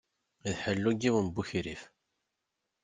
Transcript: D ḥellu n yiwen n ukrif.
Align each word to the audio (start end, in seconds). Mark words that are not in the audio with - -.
D 0.51 0.53
ḥellu 0.61 0.91
n 0.93 1.01
yiwen 1.01 1.25
n 1.29 1.37
ukrif. 1.41 1.83